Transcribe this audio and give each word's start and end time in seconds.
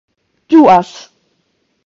ĝuas 0.53 0.89